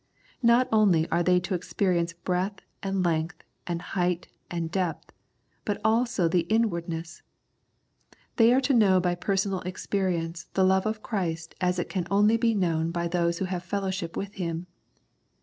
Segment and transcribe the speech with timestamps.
[0.41, 5.11] Not only are they to experience breadth and length and height and depth
[5.63, 7.21] but also the inward ness;
[8.37, 12.35] they are to know by personal experience the love of Christ as it can only
[12.35, 14.65] be known by those who have fellowship with Him.